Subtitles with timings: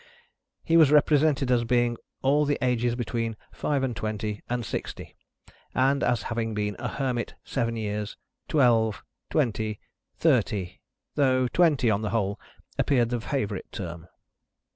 [0.63, 5.15] He was represented as being all the ages between five and twenty and sixty,
[5.75, 8.17] and as having been a hermit seven years,
[8.47, 9.79] twelve, twenty,
[10.17, 10.79] thirty,
[11.13, 12.39] though twenty, on the whole,
[12.79, 14.07] appeared the favourite term.